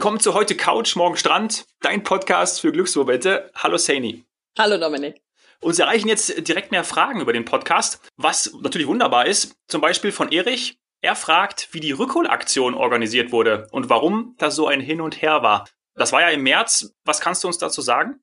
Willkommen 0.00 0.18
zu 0.18 0.32
heute 0.32 0.56
Couch, 0.56 0.96
morgen 0.96 1.18
Strand, 1.18 1.66
dein 1.82 2.02
Podcast 2.02 2.62
für 2.62 2.72
Glücksmomente. 2.72 3.50
Hallo 3.54 3.76
Saini. 3.76 4.24
Hallo 4.56 4.78
Dominik. 4.78 5.20
Uns 5.60 5.78
erreichen 5.78 6.08
jetzt 6.08 6.48
direkt 6.48 6.70
mehr 6.70 6.84
Fragen 6.84 7.20
über 7.20 7.34
den 7.34 7.44
Podcast, 7.44 8.00
was 8.16 8.50
natürlich 8.62 8.86
wunderbar 8.86 9.26
ist. 9.26 9.56
Zum 9.68 9.82
Beispiel 9.82 10.10
von 10.10 10.32
Erich. 10.32 10.78
Er 11.02 11.16
fragt, 11.16 11.68
wie 11.72 11.80
die 11.80 11.92
Rückholaktion 11.92 12.72
organisiert 12.72 13.30
wurde 13.30 13.66
und 13.72 13.90
warum 13.90 14.36
das 14.38 14.56
so 14.56 14.66
ein 14.66 14.80
Hin 14.80 15.02
und 15.02 15.20
Her 15.20 15.42
war. 15.42 15.68
Das 15.96 16.12
war 16.12 16.22
ja 16.22 16.28
im 16.28 16.44
März. 16.44 16.94
Was 17.04 17.20
kannst 17.20 17.44
du 17.44 17.48
uns 17.48 17.58
dazu 17.58 17.82
sagen? 17.82 18.20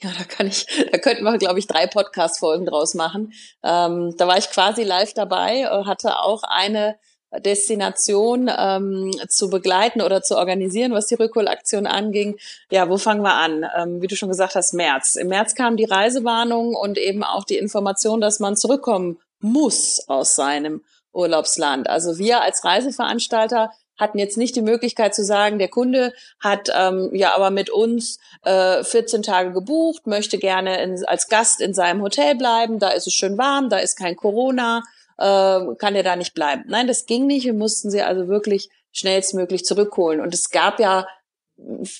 Ja, 0.00 0.10
da 0.18 0.24
kann 0.24 0.48
ich, 0.48 0.66
da 0.90 0.98
könnten 0.98 1.22
wir, 1.22 1.38
glaube 1.38 1.60
ich, 1.60 1.68
drei 1.68 1.86
Podcast-Folgen 1.86 2.66
draus 2.66 2.94
machen. 2.94 3.32
Ähm, 3.62 4.12
da 4.18 4.26
war 4.26 4.38
ich 4.38 4.50
quasi 4.50 4.82
live 4.82 5.14
dabei, 5.14 5.66
hatte 5.86 6.18
auch 6.18 6.42
eine 6.42 6.98
Destination 7.40 8.50
ähm, 8.56 9.10
zu 9.28 9.48
begleiten 9.48 10.02
oder 10.02 10.22
zu 10.22 10.36
organisieren, 10.36 10.92
was 10.92 11.06
die 11.06 11.14
Rückholaktion 11.14 11.86
anging. 11.86 12.36
Ja, 12.70 12.88
wo 12.88 12.98
fangen 12.98 13.22
wir 13.22 13.34
an? 13.34 13.66
Ähm, 13.76 14.02
wie 14.02 14.06
du 14.06 14.16
schon 14.16 14.28
gesagt 14.28 14.54
hast, 14.54 14.74
März. 14.74 15.16
Im 15.16 15.28
März 15.28 15.54
kam 15.54 15.76
die 15.76 15.84
Reisewarnung 15.84 16.74
und 16.74 16.98
eben 16.98 17.24
auch 17.24 17.44
die 17.44 17.56
Information, 17.56 18.20
dass 18.20 18.40
man 18.40 18.56
zurückkommen 18.56 19.18
muss 19.40 20.04
aus 20.08 20.34
seinem 20.34 20.82
Urlaubsland. 21.12 21.88
Also 21.88 22.18
wir 22.18 22.42
als 22.42 22.64
Reiseveranstalter 22.64 23.70
hatten 23.98 24.18
jetzt 24.18 24.36
nicht 24.36 24.56
die 24.56 24.62
Möglichkeit 24.62 25.14
zu 25.14 25.24
sagen, 25.24 25.58
der 25.58 25.68
Kunde 25.68 26.12
hat 26.40 26.70
ähm, 26.74 27.10
ja 27.12 27.34
aber 27.34 27.50
mit 27.50 27.70
uns 27.70 28.18
äh, 28.42 28.82
14 28.82 29.22
Tage 29.22 29.52
gebucht, 29.52 30.06
möchte 30.06 30.38
gerne 30.38 30.82
in, 30.82 31.04
als 31.04 31.28
Gast 31.28 31.60
in 31.60 31.74
seinem 31.74 32.02
Hotel 32.02 32.34
bleiben, 32.34 32.78
da 32.78 32.88
ist 32.90 33.06
es 33.06 33.14
schön 33.14 33.38
warm, 33.38 33.68
da 33.68 33.78
ist 33.78 33.96
kein 33.96 34.16
Corona, 34.16 34.82
äh, 35.22 35.74
kann 35.76 35.94
der 35.94 36.02
da 36.02 36.16
nicht 36.16 36.34
bleiben. 36.34 36.64
Nein, 36.66 36.88
das 36.88 37.06
ging 37.06 37.26
nicht. 37.26 37.44
Wir 37.44 37.54
mussten 37.54 37.90
sie 37.90 38.02
also 38.02 38.28
wirklich 38.28 38.68
schnellstmöglich 38.90 39.64
zurückholen. 39.64 40.20
Und 40.20 40.34
es 40.34 40.50
gab 40.50 40.80
ja 40.80 41.06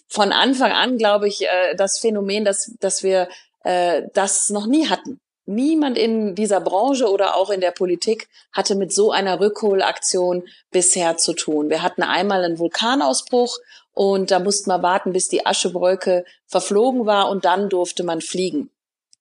von 0.08 0.32
Anfang 0.32 0.72
an, 0.72 0.98
glaube 0.98 1.28
ich, 1.28 1.42
äh, 1.46 1.74
das 1.76 1.98
Phänomen, 1.98 2.44
dass, 2.44 2.74
dass 2.80 3.02
wir 3.02 3.28
äh, 3.64 4.02
das 4.12 4.50
noch 4.50 4.66
nie 4.66 4.88
hatten. 4.88 5.20
Niemand 5.44 5.98
in 5.98 6.34
dieser 6.34 6.60
Branche 6.60 7.10
oder 7.10 7.36
auch 7.36 7.50
in 7.50 7.60
der 7.60 7.72
Politik 7.72 8.28
hatte 8.52 8.74
mit 8.74 8.92
so 8.92 9.10
einer 9.10 9.40
Rückholaktion 9.40 10.44
bisher 10.70 11.16
zu 11.16 11.32
tun. 11.32 11.68
Wir 11.68 11.82
hatten 11.82 12.02
einmal 12.02 12.44
einen 12.44 12.58
Vulkanausbruch 12.58 13.58
und 13.92 14.30
da 14.30 14.38
mussten 14.38 14.70
wir 14.70 14.82
warten, 14.82 15.12
bis 15.12 15.28
die 15.28 15.44
Aschewolke 15.44 16.24
verflogen 16.46 17.06
war 17.06 17.28
und 17.28 17.44
dann 17.44 17.68
durfte 17.68 18.04
man 18.04 18.20
fliegen. 18.20 18.70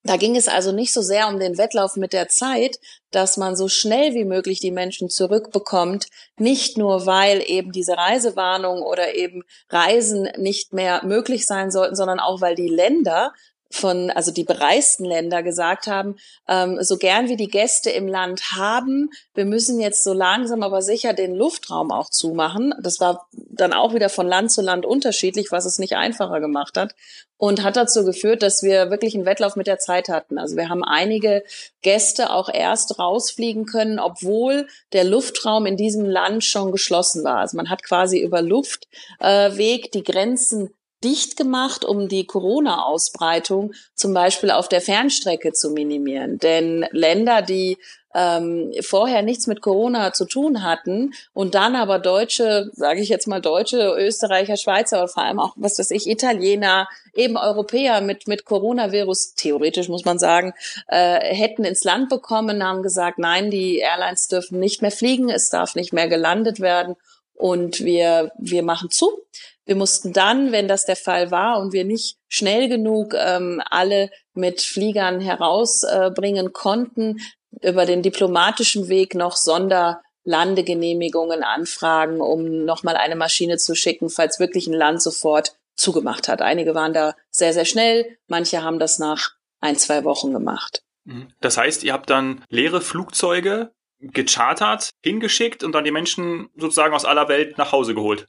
Da 0.03 0.17
ging 0.17 0.35
es 0.35 0.47
also 0.47 0.71
nicht 0.71 0.93
so 0.93 1.01
sehr 1.01 1.27
um 1.27 1.39
den 1.39 1.59
Wettlauf 1.59 1.95
mit 1.95 2.11
der 2.11 2.27
Zeit, 2.27 2.77
dass 3.11 3.37
man 3.37 3.55
so 3.55 3.67
schnell 3.67 4.15
wie 4.15 4.25
möglich 4.25 4.59
die 4.59 4.71
Menschen 4.71 5.09
zurückbekommt, 5.09 6.07
nicht 6.37 6.77
nur 6.77 7.05
weil 7.05 7.43
eben 7.45 7.71
diese 7.71 7.97
Reisewarnung 7.97 8.81
oder 8.81 9.13
eben 9.13 9.43
Reisen 9.69 10.27
nicht 10.37 10.73
mehr 10.73 11.05
möglich 11.05 11.45
sein 11.45 11.69
sollten, 11.69 11.95
sondern 11.95 12.19
auch 12.19 12.41
weil 12.41 12.55
die 12.55 12.69
Länder 12.69 13.31
von, 13.71 14.09
also 14.11 14.31
die 14.31 14.43
bereisten 14.43 15.05
Länder 15.05 15.43
gesagt 15.43 15.87
haben, 15.87 16.15
ähm, 16.47 16.77
so 16.81 16.97
gern 16.97 17.29
wie 17.29 17.35
die 17.35 17.47
Gäste 17.47 17.89
im 17.89 18.07
Land 18.07 18.53
haben, 18.55 19.09
wir 19.33 19.45
müssen 19.45 19.79
jetzt 19.79 20.03
so 20.03 20.13
langsam 20.13 20.63
aber 20.63 20.81
sicher 20.81 21.13
den 21.13 21.35
Luftraum 21.35 21.91
auch 21.91 22.09
zumachen. 22.09 22.73
Das 22.81 22.99
war 22.99 23.27
dann 23.31 23.73
auch 23.73 23.93
wieder 23.93 24.09
von 24.09 24.27
Land 24.27 24.51
zu 24.51 24.61
Land 24.61 24.85
unterschiedlich, 24.85 25.51
was 25.51 25.65
es 25.65 25.79
nicht 25.79 25.95
einfacher 25.95 26.39
gemacht 26.39 26.77
hat 26.77 26.95
und 27.41 27.63
hat 27.63 27.75
dazu 27.75 28.05
geführt, 28.05 28.43
dass 28.43 28.61
wir 28.61 28.91
wirklich 28.91 29.15
einen 29.15 29.25
Wettlauf 29.25 29.55
mit 29.55 29.65
der 29.65 29.79
Zeit 29.79 30.09
hatten. 30.09 30.37
Also 30.37 30.57
wir 30.57 30.69
haben 30.69 30.83
einige 30.83 31.43
Gäste 31.81 32.29
auch 32.31 32.49
erst 32.49 32.99
rausfliegen 32.99 33.65
können, 33.65 33.97
obwohl 33.97 34.67
der 34.93 35.05
Luftraum 35.05 35.65
in 35.65 35.75
diesem 35.75 36.05
Land 36.05 36.43
schon 36.43 36.71
geschlossen 36.71 37.23
war. 37.23 37.37
Also 37.37 37.57
man 37.57 37.71
hat 37.71 37.81
quasi 37.81 38.19
über 38.19 38.43
Luftweg 38.43 39.85
äh, 39.85 39.89
die 39.91 40.03
Grenzen 40.03 40.69
dicht 41.03 41.37
gemacht, 41.37 41.85
um 41.85 42.07
die 42.07 42.25
Corona-Ausbreitung 42.25 43.73
zum 43.95 44.13
Beispiel 44.13 44.51
auf 44.51 44.69
der 44.69 44.81
Fernstrecke 44.81 45.53
zu 45.53 45.71
minimieren. 45.71 46.37
Denn 46.37 46.85
Länder, 46.91 47.41
die 47.41 47.77
ähm, 48.13 48.73
vorher 48.81 49.21
nichts 49.21 49.47
mit 49.47 49.61
Corona 49.61 50.13
zu 50.13 50.25
tun 50.25 50.63
hatten 50.63 51.13
und 51.33 51.55
dann 51.55 51.75
aber 51.75 51.99
Deutsche, 51.99 52.69
sage 52.73 53.01
ich 53.01 53.09
jetzt 53.09 53.27
mal 53.27 53.41
Deutsche, 53.41 53.95
Österreicher, 53.97 54.57
Schweizer 54.57 55.01
und 55.01 55.11
vor 55.11 55.23
allem 55.23 55.39
auch, 55.39 55.53
was 55.55 55.79
weiß 55.79 55.91
ich, 55.91 56.07
Italiener, 56.07 56.87
eben 57.13 57.37
Europäer 57.37 58.01
mit, 58.01 58.27
mit 58.27 58.45
Coronavirus, 58.45 59.35
theoretisch 59.35 59.89
muss 59.89 60.05
man 60.05 60.19
sagen, 60.19 60.53
äh, 60.87 61.19
hätten 61.33 61.63
ins 61.63 61.83
Land 61.83 62.09
bekommen, 62.09 62.63
haben 62.63 62.83
gesagt, 62.83 63.17
nein, 63.17 63.49
die 63.49 63.77
Airlines 63.77 64.27
dürfen 64.27 64.59
nicht 64.59 64.81
mehr 64.81 64.91
fliegen, 64.91 65.29
es 65.29 65.49
darf 65.49 65.75
nicht 65.75 65.93
mehr 65.93 66.07
gelandet 66.07 66.59
werden 66.59 66.95
und 67.41 67.83
wir, 67.83 68.31
wir 68.37 68.63
machen 68.63 68.89
zu. 68.91 69.09
Wir 69.65 69.75
mussten 69.75 70.13
dann, 70.13 70.51
wenn 70.51 70.67
das 70.67 70.85
der 70.85 70.95
Fall 70.95 71.31
war 71.31 71.59
und 71.59 71.73
wir 71.73 71.85
nicht 71.85 72.17
schnell 72.27 72.69
genug 72.69 73.15
ähm, 73.17 73.59
alle 73.69 74.11
mit 74.33 74.61
Fliegern 74.61 75.19
herausbringen 75.19 76.53
konnten, 76.53 77.19
über 77.61 77.85
den 77.85 78.03
diplomatischen 78.03 78.89
Weg 78.89 79.15
noch 79.15 79.35
Sonderlandegenehmigungen 79.35 81.43
anfragen, 81.43 82.21
um 82.21 82.65
nochmal 82.65 82.95
eine 82.95 83.15
Maschine 83.15 83.57
zu 83.57 83.75
schicken, 83.75 84.09
falls 84.09 84.39
wirklich 84.39 84.67
ein 84.67 84.73
Land 84.73 85.01
sofort 85.01 85.55
zugemacht 85.75 86.27
hat. 86.27 86.41
Einige 86.41 86.75
waren 86.75 86.93
da 86.93 87.15
sehr, 87.31 87.53
sehr 87.53 87.65
schnell, 87.65 88.17
manche 88.27 88.63
haben 88.63 88.79
das 88.79 88.99
nach 88.99 89.31
ein, 89.59 89.77
zwei 89.77 90.03
Wochen 90.03 90.31
gemacht. 90.31 90.83
Mhm. 91.05 91.33
Das 91.39 91.57
heißt, 91.57 91.83
ihr 91.83 91.93
habt 91.93 92.09
dann 92.09 92.43
leere 92.49 92.81
Flugzeuge 92.81 93.71
gechartert, 94.01 94.91
hingeschickt 95.03 95.63
und 95.63 95.73
dann 95.73 95.83
die 95.83 95.91
Menschen 95.91 96.49
sozusagen 96.55 96.93
aus 96.93 97.05
aller 97.05 97.27
Welt 97.27 97.57
nach 97.57 97.71
Hause 97.71 97.95
geholt 97.95 98.27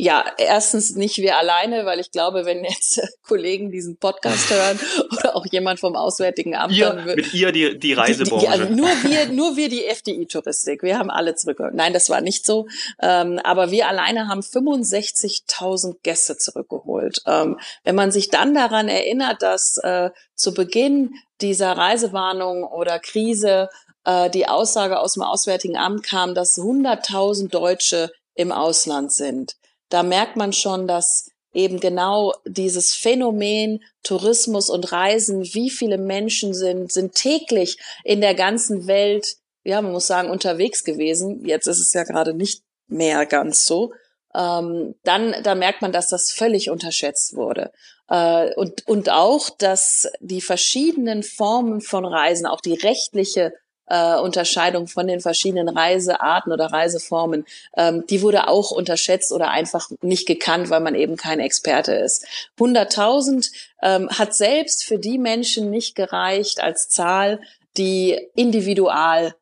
ja, 0.00 0.24
erstens 0.38 0.94
nicht 0.94 1.18
wir 1.18 1.36
alleine, 1.36 1.84
weil 1.84 2.00
ich 2.00 2.10
glaube, 2.10 2.46
wenn 2.46 2.64
jetzt 2.64 3.02
Kollegen 3.22 3.70
diesen 3.70 3.98
Podcast 3.98 4.50
hören 4.50 4.80
oder 5.18 5.36
auch 5.36 5.44
jemand 5.50 5.78
vom 5.78 5.94
Auswärtigen 5.94 6.56
Amt, 6.56 6.74
ihr, 6.74 6.88
dann 6.88 7.04
mit 7.04 7.34
ihr 7.34 7.52
die, 7.52 7.78
die 7.78 7.92
Reisebranche. 7.92 8.46
Die, 8.46 8.52
ja, 8.52 8.70
nur 8.70 8.88
wir, 8.88 9.28
nur 9.28 9.56
wir 9.56 9.68
die 9.68 9.84
FDI-Touristik. 9.84 10.82
Wir 10.82 10.98
haben 10.98 11.10
alle 11.10 11.34
zurückgeholt. 11.34 11.74
Nein, 11.74 11.92
das 11.92 12.08
war 12.08 12.22
nicht 12.22 12.46
so. 12.46 12.66
Ähm, 13.02 13.38
aber 13.44 13.70
wir 13.70 13.88
alleine 13.88 14.28
haben 14.28 14.40
65.000 14.40 15.96
Gäste 16.02 16.38
zurückgeholt. 16.38 17.18
Ähm, 17.26 17.58
wenn 17.84 17.94
man 17.94 18.10
sich 18.10 18.30
dann 18.30 18.54
daran 18.54 18.88
erinnert, 18.88 19.42
dass 19.42 19.76
äh, 19.78 20.10
zu 20.34 20.54
Beginn 20.54 21.12
dieser 21.42 21.72
Reisewarnung 21.72 22.64
oder 22.64 23.00
Krise 23.00 23.68
äh, 24.04 24.30
die 24.30 24.48
Aussage 24.48 24.98
aus 24.98 25.14
dem 25.14 25.22
Auswärtigen 25.22 25.76
Amt 25.76 26.04
kam, 26.04 26.34
dass 26.34 26.58
100.000 26.58 27.48
Deutsche 27.48 28.10
im 28.34 28.52
Ausland 28.52 29.12
sind. 29.12 29.56
Da 29.88 30.02
merkt 30.02 30.36
man 30.36 30.52
schon, 30.52 30.86
dass 30.86 31.30
eben 31.52 31.80
genau 31.80 32.34
dieses 32.44 32.94
Phänomen 32.94 33.82
Tourismus 34.02 34.70
und 34.70 34.92
Reisen, 34.92 35.42
wie 35.42 35.70
viele 35.70 35.98
Menschen 35.98 36.54
sind, 36.54 36.92
sind 36.92 37.14
täglich 37.14 37.78
in 38.04 38.20
der 38.20 38.34
ganzen 38.34 38.86
Welt, 38.86 39.36
ja, 39.64 39.82
man 39.82 39.92
muss 39.92 40.06
sagen, 40.06 40.30
unterwegs 40.30 40.84
gewesen. 40.84 41.44
Jetzt 41.44 41.66
ist 41.66 41.80
es 41.80 41.92
ja 41.92 42.04
gerade 42.04 42.34
nicht 42.34 42.62
mehr 42.86 43.26
ganz 43.26 43.66
so. 43.66 43.92
Ähm, 44.32 44.94
dann, 45.02 45.34
da 45.42 45.56
merkt 45.56 45.82
man, 45.82 45.92
dass 45.92 46.08
das 46.08 46.30
völlig 46.30 46.70
unterschätzt 46.70 47.34
wurde. 47.34 47.72
Äh, 48.08 48.54
und, 48.54 48.86
und 48.86 49.10
auch, 49.10 49.50
dass 49.50 50.08
die 50.20 50.40
verschiedenen 50.40 51.24
Formen 51.24 51.80
von 51.80 52.04
Reisen, 52.04 52.46
auch 52.46 52.60
die 52.60 52.74
rechtliche 52.74 53.52
äh, 53.90 54.18
Unterscheidung 54.18 54.86
von 54.86 55.06
den 55.06 55.20
verschiedenen 55.20 55.68
Reisearten 55.68 56.52
oder 56.52 56.66
Reiseformen, 56.66 57.44
ähm, 57.76 58.04
die 58.08 58.22
wurde 58.22 58.48
auch 58.48 58.70
unterschätzt 58.70 59.32
oder 59.32 59.50
einfach 59.50 59.90
nicht 60.00 60.26
gekannt, 60.26 60.70
weil 60.70 60.80
man 60.80 60.94
eben 60.94 61.16
kein 61.16 61.40
Experte 61.40 61.92
ist. 61.92 62.24
100.000 62.58 63.50
ähm, 63.82 64.08
hat 64.10 64.34
selbst 64.34 64.84
für 64.84 64.98
die 64.98 65.18
Menschen 65.18 65.70
nicht 65.70 65.94
gereicht 65.94 66.62
als 66.62 66.88
Zahl, 66.88 67.40
die 67.76 68.18
individual 68.34 69.34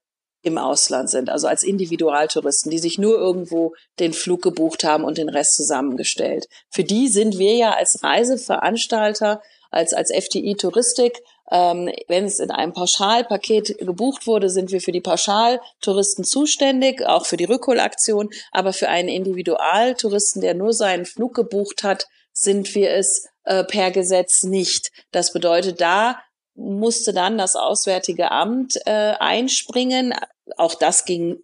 im 0.42 0.56
Ausland 0.56 1.10
sind, 1.10 1.30
also 1.30 1.46
als 1.46 1.62
Individualtouristen, 1.62 2.70
die 2.70 2.78
sich 2.78 2.98
nur 2.98 3.18
irgendwo 3.18 3.74
den 3.98 4.12
Flug 4.12 4.40
gebucht 4.40 4.84
haben 4.84 5.04
und 5.04 5.18
den 5.18 5.28
Rest 5.28 5.56
zusammengestellt. 5.56 6.48
Für 6.70 6.84
die 6.84 7.08
sind 7.08 7.38
wir 7.38 7.54
ja 7.54 7.70
als 7.72 8.02
Reiseveranstalter, 8.02 9.42
als, 9.70 9.92
als 9.92 10.10
FTI 10.10 10.54
Touristik 10.54 11.20
ähm, 11.50 11.90
wenn 12.08 12.24
es 12.24 12.38
in 12.38 12.50
einem 12.50 12.72
Pauschalpaket 12.72 13.78
gebucht 13.78 14.26
wurde, 14.26 14.50
sind 14.50 14.70
wir 14.70 14.80
für 14.80 14.92
die 14.92 15.00
Pauschaltouristen 15.00 16.24
zuständig, 16.24 17.04
auch 17.06 17.26
für 17.26 17.36
die 17.36 17.44
Rückholaktion. 17.44 18.30
Aber 18.52 18.72
für 18.72 18.88
einen 18.88 19.08
Individualtouristen, 19.08 20.42
der 20.42 20.54
nur 20.54 20.72
seinen 20.72 21.06
Flug 21.06 21.34
gebucht 21.34 21.82
hat, 21.82 22.06
sind 22.32 22.74
wir 22.74 22.92
es 22.92 23.26
äh, 23.44 23.64
per 23.64 23.90
Gesetz 23.90 24.42
nicht. 24.42 24.90
Das 25.10 25.32
bedeutet, 25.32 25.80
da 25.80 26.20
musste 26.54 27.12
dann 27.12 27.38
das 27.38 27.56
Auswärtige 27.56 28.30
Amt 28.30 28.76
äh, 28.84 29.14
einspringen. 29.18 30.14
Auch 30.56 30.74
das 30.74 31.04
ging 31.04 31.38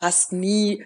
fast 0.00 0.32
nie 0.32 0.84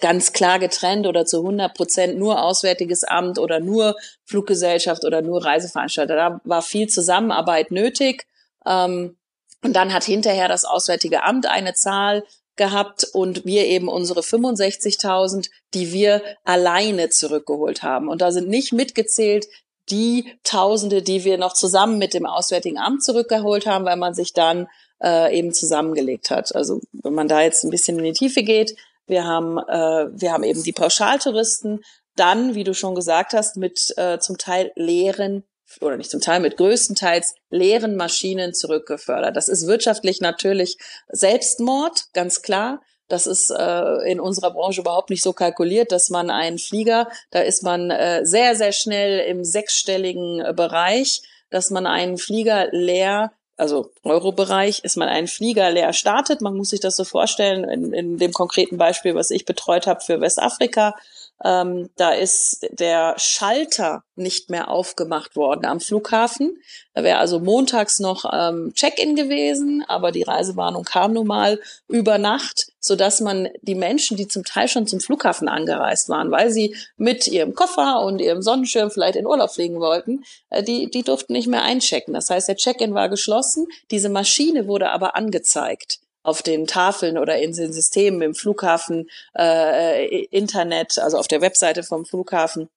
ganz 0.00 0.32
klar 0.32 0.58
getrennt 0.58 1.06
oder 1.06 1.26
zu 1.26 1.38
100 1.38 1.74
Prozent 1.74 2.18
nur 2.18 2.42
Auswärtiges 2.42 3.04
Amt 3.04 3.38
oder 3.38 3.60
nur 3.60 3.96
Fluggesellschaft 4.24 5.04
oder 5.04 5.22
nur 5.22 5.44
Reiseveranstalter. 5.44 6.14
Da 6.14 6.40
war 6.44 6.62
viel 6.62 6.88
Zusammenarbeit 6.88 7.70
nötig. 7.70 8.26
Ähm, 8.64 9.16
und 9.64 9.74
dann 9.74 9.92
hat 9.92 10.04
hinterher 10.04 10.48
das 10.48 10.64
Auswärtige 10.64 11.22
Amt 11.24 11.46
eine 11.46 11.74
Zahl 11.74 12.24
gehabt 12.56 13.04
und 13.12 13.44
wir 13.44 13.66
eben 13.66 13.88
unsere 13.88 14.20
65.000, 14.20 15.50
die 15.74 15.92
wir 15.92 16.22
alleine 16.44 17.08
zurückgeholt 17.08 17.82
haben. 17.82 18.08
Und 18.08 18.20
da 18.20 18.30
sind 18.30 18.48
nicht 18.48 18.72
mitgezählt 18.72 19.46
die 19.90 20.32
Tausende, 20.44 21.02
die 21.02 21.24
wir 21.24 21.38
noch 21.38 21.54
zusammen 21.54 21.98
mit 21.98 22.14
dem 22.14 22.26
Auswärtigen 22.26 22.78
Amt 22.78 23.02
zurückgeholt 23.02 23.66
haben, 23.66 23.84
weil 23.84 23.96
man 23.96 24.14
sich 24.14 24.32
dann 24.32 24.68
äh, 25.02 25.36
eben 25.36 25.52
zusammengelegt 25.52 26.30
hat. 26.30 26.54
Also 26.54 26.80
wenn 26.92 27.14
man 27.14 27.26
da 27.28 27.40
jetzt 27.40 27.64
ein 27.64 27.70
bisschen 27.70 27.98
in 27.98 28.04
die 28.04 28.12
Tiefe 28.12 28.42
geht, 28.42 28.76
wir 29.12 29.24
haben, 29.24 29.58
äh, 29.58 30.08
wir 30.20 30.32
haben 30.32 30.42
eben 30.42 30.64
die 30.64 30.72
Pauschaltouristen, 30.72 31.84
dann, 32.16 32.56
wie 32.56 32.64
du 32.64 32.74
schon 32.74 32.96
gesagt 32.96 33.34
hast, 33.34 33.56
mit 33.56 33.94
äh, 33.96 34.18
zum 34.18 34.38
Teil 34.38 34.72
leeren 34.74 35.44
oder 35.80 35.96
nicht 35.96 36.10
zum 36.10 36.20
Teil, 36.20 36.40
mit 36.40 36.56
größtenteils 36.56 37.34
leeren 37.50 37.96
Maschinen 37.96 38.52
zurückgefördert. 38.52 39.36
Das 39.36 39.48
ist 39.48 39.66
wirtschaftlich 39.66 40.20
natürlich 40.20 40.76
Selbstmord, 41.08 42.06
ganz 42.12 42.42
klar. 42.42 42.82
Das 43.08 43.26
ist 43.26 43.50
äh, 43.50 44.10
in 44.10 44.20
unserer 44.20 44.52
Branche 44.52 44.80
überhaupt 44.80 45.10
nicht 45.10 45.22
so 45.22 45.32
kalkuliert, 45.32 45.92
dass 45.92 46.08
man 46.08 46.30
einen 46.30 46.58
Flieger, 46.58 47.08
da 47.30 47.40
ist 47.40 47.62
man 47.62 47.90
äh, 47.90 48.24
sehr, 48.24 48.56
sehr 48.56 48.72
schnell 48.72 49.20
im 49.20 49.44
sechsstelligen 49.44 50.40
äh, 50.40 50.52
Bereich, 50.54 51.22
dass 51.50 51.70
man 51.70 51.86
einen 51.86 52.16
Flieger 52.16 52.68
leer 52.72 53.32
also 53.62 53.92
Euro-Bereich, 54.02 54.80
ist 54.82 54.96
man 54.96 55.08
einen 55.08 55.28
Flieger 55.28 55.70
leer 55.70 55.92
startet. 55.92 56.40
Man 56.40 56.56
muss 56.56 56.70
sich 56.70 56.80
das 56.80 56.96
so 56.96 57.04
vorstellen, 57.04 57.62
in, 57.62 57.92
in 57.92 58.18
dem 58.18 58.32
konkreten 58.32 58.76
Beispiel, 58.76 59.14
was 59.14 59.30
ich 59.30 59.44
betreut 59.44 59.86
habe 59.86 60.00
für 60.00 60.20
Westafrika. 60.20 60.96
Ähm, 61.44 61.90
da 61.96 62.12
ist 62.12 62.68
der 62.70 63.14
Schalter 63.18 64.04
nicht 64.14 64.50
mehr 64.50 64.68
aufgemacht 64.68 65.34
worden 65.34 65.64
am 65.64 65.80
Flughafen. 65.80 66.62
Da 66.94 67.02
wäre 67.02 67.18
also 67.18 67.40
montags 67.40 67.98
noch 67.98 68.24
ähm, 68.32 68.72
Check-in 68.74 69.16
gewesen, 69.16 69.84
aber 69.88 70.12
die 70.12 70.22
Reisewarnung 70.22 70.84
kam 70.84 71.14
nun 71.14 71.26
mal 71.26 71.58
über 71.88 72.18
Nacht, 72.18 72.68
so 72.78 72.94
dass 72.94 73.20
man 73.20 73.48
die 73.62 73.74
Menschen, 73.74 74.16
die 74.16 74.28
zum 74.28 74.44
Teil 74.44 74.68
schon 74.68 74.86
zum 74.86 75.00
Flughafen 75.00 75.48
angereist 75.48 76.08
waren, 76.08 76.30
weil 76.30 76.50
sie 76.50 76.76
mit 76.96 77.26
ihrem 77.26 77.54
Koffer 77.54 78.02
und 78.04 78.20
ihrem 78.20 78.42
Sonnenschirm 78.42 78.90
vielleicht 78.90 79.16
in 79.16 79.26
Urlaub 79.26 79.50
fliegen 79.50 79.80
wollten, 79.80 80.24
äh, 80.50 80.62
die, 80.62 80.90
die 80.90 81.02
durften 81.02 81.32
nicht 81.32 81.48
mehr 81.48 81.62
einchecken. 81.62 82.14
Das 82.14 82.30
heißt, 82.30 82.48
der 82.48 82.56
Check-in 82.56 82.94
war 82.94 83.08
geschlossen, 83.08 83.66
diese 83.90 84.10
Maschine 84.10 84.68
wurde 84.68 84.90
aber 84.90 85.16
angezeigt 85.16 86.01
auf 86.22 86.42
den 86.42 86.66
Tafeln 86.66 87.18
oder 87.18 87.38
in 87.38 87.52
den 87.52 87.72
Systemen 87.72 88.22
im 88.22 88.34
Flughafen, 88.34 89.08
äh, 89.36 90.24
Internet, 90.26 90.98
also 90.98 91.18
auf 91.18 91.28
der 91.28 91.40
Webseite 91.40 91.82
vom 91.82 92.04
Flughafen. 92.04 92.68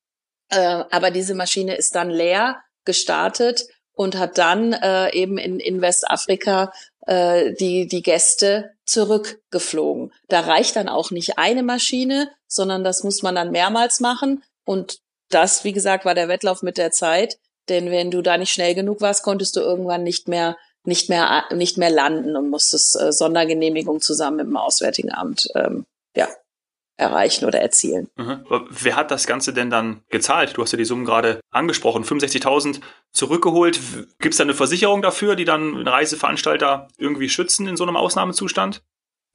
Äh, 0.50 0.84
aber 0.90 1.12
diese 1.12 1.36
Maschine 1.36 1.76
ist 1.76 1.96
dann 1.96 2.10
leer 2.10 2.62
gestartet 2.86 3.68
und 3.94 4.18
hat 4.18 4.38
dann 4.38 4.74
äh, 4.74 5.14
eben 5.14 5.38
in, 5.38 5.60
in 5.60 5.82
Westafrika 5.82 6.72
äh, 7.08 7.54
die, 7.54 7.88
die 7.88 8.02
Gäste 8.02 8.72
zurückgeflogen. 8.86 10.14
Da 10.28 10.42
reicht 10.42 10.76
dann 10.76 10.90
auch 10.90 11.12
nicht 11.12 11.38
eine 11.38 11.64
Maschine, 11.64 12.30
sondern 12.48 12.84
das 12.84 13.04
muss 13.04 13.24
man 13.24 13.36
dann 13.36 13.52
mehrmals 13.52 14.00
machen. 14.00 14.44
Und 14.66 15.00
das, 15.30 15.64
wie 15.64 15.74
gesagt, 15.74 16.06
war 16.06 16.16
der 16.16 16.28
Wettlauf 16.28 16.62
mit 16.62 16.78
der 16.78 16.92
Zeit. 16.92 17.38
Denn 17.70 17.90
wenn 17.90 18.12
du 18.12 18.22
da 18.22 18.38
nicht 18.38 18.54
schnell 18.54 18.76
genug 18.76 19.02
warst, 19.02 19.24
konntest 19.24 19.56
du 19.56 19.62
irgendwann 19.62 20.04
nicht 20.04 20.28
mehr 20.28 20.56
nicht 20.88 21.10
mehr 21.10 21.46
nicht 21.54 21.78
mehr 21.78 21.90
landen 21.90 22.36
und 22.36 22.50
musstest 22.50 23.00
äh, 23.00 23.12
Sondergenehmigung 23.12 24.02
zusammen 24.02 24.38
mit 24.38 24.48
dem 24.48 24.58
Auswärtigen 24.58 25.12
Amt 25.12 25.48
ähm, 25.56 25.86
ja 26.16 26.28
erreichen 26.98 27.46
oder 27.46 27.60
erzielen. 27.60 28.10
Mhm. 28.16 28.46
Wer 28.70 28.96
hat 28.96 29.12
das 29.12 29.28
Ganze 29.28 29.54
denn 29.54 29.70
dann 29.70 30.02
gezahlt? 30.10 30.56
Du 30.56 30.62
hast 30.62 30.72
ja 30.72 30.78
die 30.78 30.86
Summen 30.86 31.06
gerade 31.06 31.42
angesprochen, 31.52 32.04
65.000 32.04 32.80
zurückgeholt. 33.12 33.80
Gibt 34.20 34.34
es 34.34 34.38
da 34.38 34.44
eine 34.44 34.54
Versicherung 34.54 35.02
dafür, 35.02 35.36
die 35.36 35.46
dann 35.46 35.86
Reiseveranstalter 35.88 36.88
irgendwie 36.98 37.30
schützen 37.30 37.68
in 37.68 37.76
so 37.76 37.84
einem 37.84 37.98
Ausnahmezustand? 37.98 38.82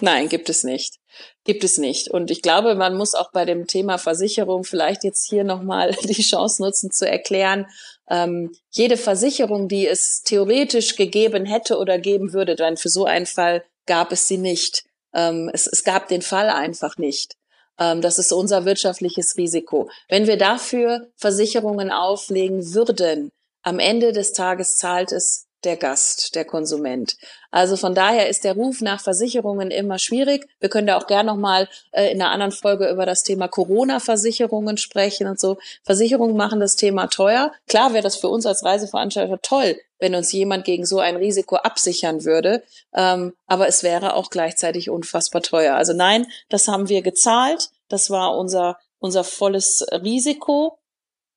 Nein, 0.01 0.29
gibt 0.29 0.49
es 0.49 0.65
nicht. 0.65 0.97
Gibt 1.45 1.65
es 1.65 1.79
nicht. 1.79 2.09
Und 2.09 2.31
ich 2.31 2.43
glaube, 2.43 2.75
man 2.75 2.97
muss 2.97 3.15
auch 3.15 3.33
bei 3.33 3.45
dem 3.45 3.67
Thema 3.67 3.99
Versicherung 3.99 4.65
vielleicht 4.65 5.05
jetzt 5.05 5.29
hier 5.29 5.45
nochmal 5.45 5.93
die 6.03 6.23
Chance 6.23 6.63
nutzen 6.63 6.91
zu 6.91 7.09
erklären, 7.09 7.67
ähm, 8.09 8.53
jede 8.71 8.97
Versicherung, 8.97 9.69
die 9.69 9.87
es 9.87 10.23
theoretisch 10.23 10.97
gegeben 10.97 11.47
hätte 11.47 11.79
oder 11.79 11.99
geben 11.99 12.33
würde, 12.33 12.57
denn 12.57 12.77
für 12.77 12.89
so 12.89 13.05
einen 13.05 13.27
Fall 13.27 13.65
gab 13.87 14.13
es 14.13 14.27
sie 14.27 14.39
nicht. 14.39 14.85
Ähm, 15.15 15.51
es, 15.53 15.67
es 15.67 15.85
gab 15.85 16.09
den 16.09 16.23
Fall 16.23 16.51
einfach 16.51 16.97
nicht. 16.97 17.37
Ähm, 17.79 18.01
das 18.01 18.19
ist 18.19 18.33
unser 18.33 18.65
wirtschaftliches 18.65 19.37
Risiko. 19.37 19.89
Wenn 20.09 20.27
wir 20.27 20.37
dafür 20.37 21.09
Versicherungen 21.17 21.91
auflegen 21.91 22.75
würden, 22.75 23.31
am 23.63 23.79
Ende 23.79 24.13
des 24.13 24.33
Tages 24.33 24.77
zahlt 24.77 25.13
es 25.13 25.47
der 25.65 25.77
Gast, 25.77 26.35
der 26.35 26.45
Konsument. 26.45 27.17
Also 27.51 27.77
von 27.77 27.95
daher 27.95 28.29
ist 28.29 28.45
der 28.45 28.55
Ruf 28.55 28.81
nach 28.81 29.01
Versicherungen 29.01 29.71
immer 29.71 29.99
schwierig. 29.99 30.49
Wir 30.61 30.69
können 30.69 30.87
da 30.87 30.97
auch 30.97 31.07
gerne 31.07 31.31
nochmal 31.31 31.69
äh, 31.93 32.11
in 32.11 32.21
einer 32.21 32.31
anderen 32.31 32.53
Folge 32.53 32.89
über 32.89 33.07
das 33.07 33.23
Thema 33.23 33.49
Corona-Versicherungen 33.49 34.77
sprechen 34.77 35.27
und 35.27 35.39
so. 35.39 35.59
Versicherungen 35.83 36.37
machen 36.37 36.61
das 36.61 36.77
Thema 36.77 37.09
teuer. 37.09 37.53
Klar 37.69 37.93
wäre 37.93 38.03
das 38.03 38.17
für 38.17 38.29
uns 38.29 38.47
als 38.47 38.65
Reiseveranstalter 38.65 39.41
toll, 39.43 39.77
wenn 39.99 40.15
uns 40.15 40.33
jemand 40.33 40.65
gegen 40.65 40.87
so 40.87 40.99
ein 41.01 41.17
Risiko 41.17 41.57
absichern 41.57 42.25
würde. 42.25 42.63
Ähm, 42.95 43.35
aber 43.47 43.69
es 43.69 43.83
wäre 43.83 44.15
auch 44.15 44.31
gleichzeitig 44.31 44.91
unfassbar 44.91 45.43
teuer. 45.43 45.75
Also 45.75 45.93
nein, 45.93 46.27
das 46.49 46.69
haben 46.69 46.89
wir 46.89 47.03
gezahlt. 47.03 47.69
Das 47.89 48.11
war 48.11 48.37
unser, 48.37 48.79
unser 48.99 49.25
volles 49.25 49.85
Risiko. 49.91 50.80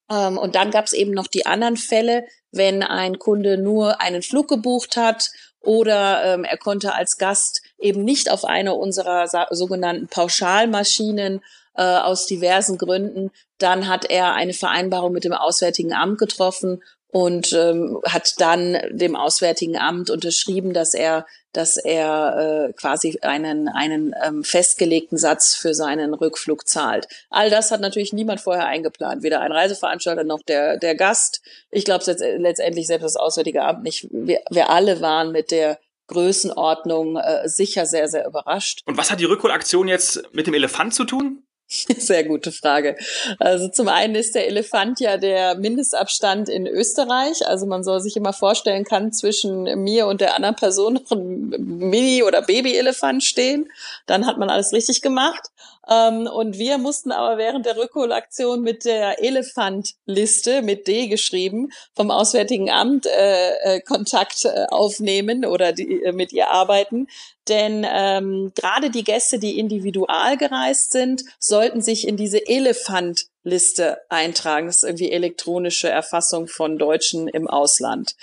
Ähm, 0.09 0.37
und 0.37 0.55
dann 0.55 0.71
gab 0.71 0.85
es 0.85 0.93
eben 0.93 1.11
noch 1.11 1.27
die 1.27 1.45
anderen 1.45 1.77
Fälle, 1.77 2.25
wenn 2.51 2.83
ein 2.83 3.19
Kunde 3.19 3.57
nur 3.57 4.01
einen 4.01 4.21
Flug 4.21 4.47
gebucht 4.47 4.97
hat 4.97 5.31
oder 5.59 6.23
ähm, 6.25 6.43
er 6.43 6.57
konnte 6.57 6.93
als 6.93 7.17
Gast 7.17 7.61
eben 7.79 8.03
nicht 8.03 8.29
auf 8.29 8.43
eine 8.43 8.73
unserer 8.75 9.27
sogenannten 9.51 10.07
Pauschalmaschinen 10.07 11.41
äh, 11.75 11.81
aus 11.81 12.25
diversen 12.25 12.77
Gründen, 12.77 13.31
dann 13.57 13.87
hat 13.87 14.05
er 14.05 14.33
eine 14.33 14.53
Vereinbarung 14.53 15.13
mit 15.13 15.23
dem 15.23 15.33
Auswärtigen 15.33 15.93
Amt 15.93 16.19
getroffen 16.19 16.83
und 17.13 17.53
ähm, 17.53 18.01
hat 18.05 18.33
dann 18.41 18.75
dem 18.89 19.15
Auswärtigen 19.15 19.77
Amt 19.77 20.09
unterschrieben, 20.09 20.73
dass 20.73 20.95
er 20.95 21.27
dass 21.55 21.77
er 21.77 22.69
äh, 22.69 22.73
quasi 22.73 23.19
einen, 23.21 23.67
einen 23.67 24.15
ähm, 24.25 24.43
festgelegten 24.43 25.19
Satz 25.19 25.53
für 25.53 25.75
seinen 25.75 26.15
Rückflug 26.15 26.67
zahlt. 26.67 27.07
All 27.29 27.51
das 27.51 27.69
hat 27.69 27.79
natürlich 27.79 28.11
niemand 28.11 28.41
vorher 28.41 28.65
eingeplant, 28.65 29.21
weder 29.21 29.41
ein 29.41 29.51
Reiseveranstalter 29.51 30.23
noch 30.23 30.41
der, 30.41 30.77
der 30.77 30.95
Gast. 30.95 31.43
Ich 31.69 31.85
glaube 31.85 32.03
letztendlich 32.39 32.87
selbst 32.87 33.03
das 33.03 33.15
Auswärtige 33.15 33.61
Amt 33.61 33.83
nicht. 33.83 34.07
Wir, 34.09 34.41
wir 34.49 34.71
alle 34.71 34.99
waren 34.99 35.31
mit 35.31 35.51
der 35.51 35.77
Größenordnung 36.07 37.17
äh, 37.17 37.47
sicher 37.47 37.85
sehr, 37.85 38.07
sehr 38.07 38.25
überrascht. 38.25 38.81
Und 38.87 38.97
was 38.97 39.11
hat 39.11 39.19
die 39.19 39.25
Rückholaktion 39.25 39.87
jetzt 39.87 40.23
mit 40.33 40.47
dem 40.47 40.55
Elefant 40.55 40.95
zu 40.95 41.05
tun? 41.05 41.43
Sehr 41.97 42.23
gute 42.23 42.51
Frage. 42.51 42.95
Also 43.39 43.67
zum 43.67 43.87
einen 43.87 44.15
ist 44.15 44.35
der 44.35 44.47
Elefant 44.47 44.99
ja 44.99 45.17
der 45.17 45.55
Mindestabstand 45.55 46.49
in 46.49 46.67
Österreich. 46.67 47.47
Also 47.47 47.65
man 47.65 47.83
soll 47.83 48.01
sich 48.01 48.15
immer 48.15 48.33
vorstellen 48.33 48.83
kann, 48.83 49.11
zwischen 49.11 49.63
mir 49.83 50.07
und 50.07 50.21
der 50.21 50.35
anderen 50.35 50.55
Person 50.55 50.93
noch 50.93 51.11
ein 51.11 51.49
Mini- 51.57 52.23
oder 52.23 52.41
Baby-Elefant 52.41 53.23
stehen. 53.23 53.71
Dann 54.05 54.27
hat 54.27 54.37
man 54.37 54.49
alles 54.49 54.71
richtig 54.73 55.01
gemacht. 55.01 55.49
Ähm, 55.89 56.27
und 56.27 56.57
wir 56.57 56.77
mussten 56.77 57.11
aber 57.11 57.37
während 57.37 57.65
der 57.65 57.77
Rückholaktion 57.77 58.61
mit 58.61 58.85
der 58.85 59.21
Elefantliste 59.21 60.61
mit 60.61 60.87
D 60.87 61.07
geschrieben 61.07 61.71
vom 61.93 62.09
Auswärtigen 62.09 62.69
Amt 62.69 63.05
äh, 63.05 63.75
äh, 63.77 63.81
Kontakt 63.81 64.45
äh, 64.45 64.65
aufnehmen 64.69 65.45
oder 65.45 65.73
die, 65.73 66.03
äh, 66.03 66.11
mit 66.13 66.31
ihr 66.31 66.49
arbeiten. 66.49 67.07
Denn 67.49 67.85
ähm, 67.89 68.53
gerade 68.55 68.89
die 68.89 69.03
Gäste, 69.03 69.37
die 69.37 69.59
individual 69.59 70.37
gereist 70.37 70.93
sind, 70.93 71.23
sollten 71.39 71.81
sich 71.81 72.07
in 72.07 72.15
diese 72.15 72.47
Elefantliste 72.47 73.97
eintragen. 74.07 74.67
Das 74.67 74.77
ist 74.77 74.83
irgendwie 74.83 75.11
elektronische 75.11 75.89
Erfassung 75.89 76.47
von 76.47 76.77
Deutschen 76.77 77.27
im 77.27 77.49
Ausland. 77.49 78.15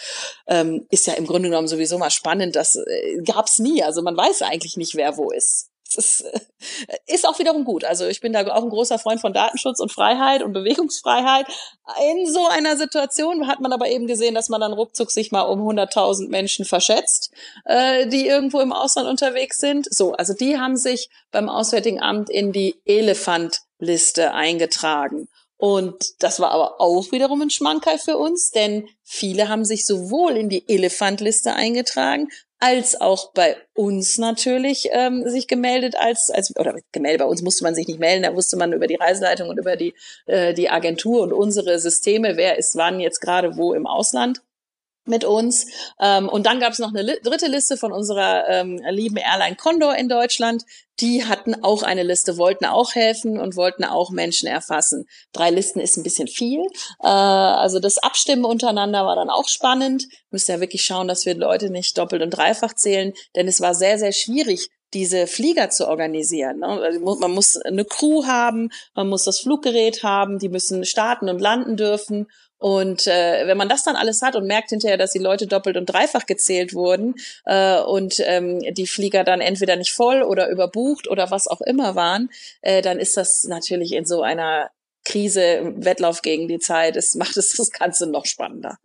Ähm, 0.46 0.86
ist 0.90 1.06
ja 1.06 1.12
im 1.14 1.26
Grunde 1.26 1.50
genommen 1.50 1.68
sowieso 1.68 1.98
mal 1.98 2.10
spannend. 2.10 2.56
Das 2.56 2.76
äh, 2.76 3.20
gab's 3.22 3.58
nie. 3.58 3.82
Also 3.82 4.00
man 4.00 4.16
weiß 4.16 4.40
eigentlich 4.40 4.78
nicht, 4.78 4.94
wer 4.94 5.18
wo 5.18 5.30
ist 5.30 5.69
ist, 5.96 6.22
äh, 6.22 6.40
ist 7.06 7.26
auch 7.26 7.38
wiederum 7.38 7.64
gut. 7.64 7.84
Also 7.84 8.06
ich 8.06 8.20
bin 8.20 8.32
da 8.32 8.46
auch 8.54 8.62
ein 8.62 8.70
großer 8.70 8.98
Freund 8.98 9.20
von 9.20 9.32
Datenschutz 9.32 9.80
und 9.80 9.92
Freiheit 9.92 10.42
und 10.42 10.52
Bewegungsfreiheit. 10.52 11.46
In 12.12 12.30
so 12.30 12.46
einer 12.46 12.76
Situation 12.76 13.46
hat 13.46 13.60
man 13.60 13.72
aber 13.72 13.88
eben 13.88 14.06
gesehen, 14.06 14.34
dass 14.34 14.48
man 14.48 14.60
dann 14.60 14.72
ruckzuck 14.72 15.10
sich 15.10 15.32
mal 15.32 15.42
um 15.42 15.60
100.000 15.60 16.28
Menschen 16.28 16.64
verschätzt, 16.64 17.32
äh, 17.64 18.06
die 18.06 18.26
irgendwo 18.26 18.60
im 18.60 18.72
Ausland 18.72 19.08
unterwegs 19.08 19.58
sind. 19.58 19.92
So, 19.92 20.12
also 20.12 20.34
die 20.34 20.58
haben 20.58 20.76
sich 20.76 21.08
beim 21.30 21.48
Auswärtigen 21.48 22.00
Amt 22.00 22.30
in 22.30 22.52
die 22.52 22.80
Elefantliste 22.84 24.32
eingetragen. 24.32 25.28
Und 25.60 26.22
das 26.22 26.40
war 26.40 26.52
aber 26.52 26.80
auch 26.80 27.12
wiederum 27.12 27.42
ein 27.42 27.50
Schmankerl 27.50 27.98
für 27.98 28.16
uns, 28.16 28.50
denn 28.50 28.88
viele 29.02 29.50
haben 29.50 29.66
sich 29.66 29.84
sowohl 29.84 30.38
in 30.38 30.48
die 30.48 30.66
Elefantliste 30.66 31.52
eingetragen, 31.52 32.28
als 32.60 33.00
auch 33.00 33.32
bei 33.32 33.56
uns 33.74 34.18
natürlich 34.18 34.88
ähm, 34.92 35.26
sich 35.26 35.48
gemeldet 35.48 35.96
als 35.98 36.30
als 36.30 36.54
oder 36.56 36.76
gemeldet 36.92 37.20
bei 37.20 37.26
uns 37.26 37.42
musste 37.42 37.64
man 37.64 37.74
sich 37.74 37.88
nicht 37.88 37.98
melden 37.98 38.22
da 38.22 38.34
wusste 38.34 38.56
man 38.56 38.72
über 38.72 38.86
die 38.86 38.96
Reiseleitung 38.96 39.48
und 39.48 39.58
über 39.58 39.76
die 39.76 39.94
äh, 40.26 40.52
die 40.52 40.68
Agentur 40.68 41.22
und 41.22 41.32
unsere 41.32 41.78
Systeme 41.78 42.36
wer 42.36 42.58
ist 42.58 42.76
wann 42.76 43.00
jetzt 43.00 43.20
gerade 43.20 43.56
wo 43.56 43.72
im 43.72 43.86
Ausland 43.86 44.42
mit 45.04 45.24
uns. 45.24 45.66
Ähm, 46.00 46.28
und 46.28 46.46
dann 46.46 46.60
gab 46.60 46.72
es 46.72 46.78
noch 46.78 46.92
eine 46.94 47.04
dritte 47.04 47.46
Liste 47.46 47.76
von 47.76 47.92
unserer 47.92 48.48
ähm, 48.48 48.80
lieben 48.90 49.16
Airline 49.16 49.56
Condor 49.56 49.94
in 49.96 50.08
Deutschland. 50.08 50.64
Die 51.00 51.24
hatten 51.24 51.64
auch 51.64 51.82
eine 51.82 52.02
Liste, 52.02 52.36
wollten 52.36 52.66
auch 52.66 52.94
helfen 52.94 53.38
und 53.38 53.56
wollten 53.56 53.84
auch 53.84 54.10
Menschen 54.10 54.46
erfassen. 54.46 55.06
Drei 55.32 55.50
Listen 55.50 55.80
ist 55.80 55.96
ein 55.96 56.02
bisschen 56.02 56.28
viel. 56.28 56.60
Äh, 57.02 57.08
also 57.08 57.80
das 57.80 57.98
Abstimmen 57.98 58.44
untereinander 58.44 59.06
war 59.06 59.16
dann 59.16 59.30
auch 59.30 59.48
spannend. 59.48 60.06
Müssen 60.30 60.52
ja 60.52 60.60
wirklich 60.60 60.84
schauen, 60.84 61.08
dass 61.08 61.26
wir 61.26 61.34
Leute 61.34 61.70
nicht 61.70 61.96
doppelt 61.96 62.22
und 62.22 62.30
dreifach 62.30 62.74
zählen, 62.74 63.12
denn 63.34 63.48
es 63.48 63.60
war 63.60 63.74
sehr, 63.74 63.98
sehr 63.98 64.12
schwierig, 64.12 64.68
diese 64.92 65.26
Flieger 65.26 65.70
zu 65.70 65.88
organisieren. 65.88 66.58
Ne? 66.58 66.66
Also 66.66 67.00
man 67.00 67.30
muss 67.30 67.56
eine 67.56 67.84
Crew 67.84 68.26
haben, 68.26 68.70
man 68.94 69.08
muss 69.08 69.24
das 69.24 69.40
Fluggerät 69.40 70.02
haben, 70.02 70.38
die 70.38 70.48
müssen 70.48 70.84
starten 70.84 71.28
und 71.28 71.40
landen 71.40 71.76
dürfen. 71.76 72.26
Und 72.60 73.06
äh, 73.06 73.46
wenn 73.46 73.56
man 73.56 73.70
das 73.70 73.84
dann 73.84 73.96
alles 73.96 74.20
hat 74.20 74.36
und 74.36 74.46
merkt 74.46 74.68
hinterher, 74.68 74.98
dass 74.98 75.12
die 75.12 75.18
Leute 75.18 75.46
doppelt 75.46 75.78
und 75.78 75.86
dreifach 75.86 76.26
gezählt 76.26 76.74
wurden 76.74 77.14
äh, 77.46 77.80
und 77.80 78.16
ähm, 78.20 78.60
die 78.74 78.86
Flieger 78.86 79.24
dann 79.24 79.40
entweder 79.40 79.76
nicht 79.76 79.94
voll 79.94 80.22
oder 80.22 80.50
überbucht 80.50 81.08
oder 81.08 81.30
was 81.30 81.48
auch 81.48 81.62
immer 81.62 81.94
waren, 81.94 82.28
äh, 82.60 82.82
dann 82.82 82.98
ist 82.98 83.16
das 83.16 83.44
natürlich 83.44 83.92
in 83.92 84.04
so 84.04 84.20
einer 84.20 84.70
Krise, 85.06 85.72
Wettlauf 85.76 86.20
gegen 86.20 86.48
die 86.48 86.58
Zeit, 86.58 86.96
es 86.96 87.14
macht 87.14 87.38
es 87.38 87.56
das 87.56 87.70
Ganze 87.70 88.06
noch 88.06 88.26
spannender. 88.26 88.76